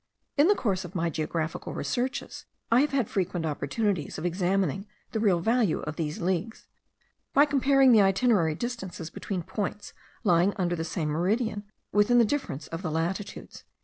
In 0.35 0.47
the 0.47 0.55
course 0.55 0.83
of 0.83 0.95
my 0.95 1.11
geographical 1.11 1.75
researches, 1.75 2.45
I 2.71 2.81
have 2.81 2.89
had 2.89 3.07
frequent 3.07 3.45
opportunities 3.45 4.17
of 4.17 4.25
examining 4.25 4.87
the 5.11 5.19
real 5.19 5.41
value 5.41 5.81
of 5.81 5.95
these 5.95 6.19
leagues, 6.19 6.65
by 7.35 7.45
comparing 7.45 7.91
the 7.91 8.01
itinerary 8.01 8.55
distances 8.55 9.11
between 9.11 9.43
points 9.43 9.93
lying 10.23 10.53
under 10.55 10.75
the 10.75 10.83
same 10.83 11.09
meridian 11.09 11.65
with 11.91 12.07
the 12.07 12.25
difference 12.25 12.65
of 12.69 12.83
latitudes.) 12.83 13.63